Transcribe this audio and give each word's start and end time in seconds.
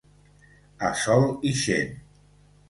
A 0.89 0.89
sol 1.01 1.27
ixent. 1.51 1.93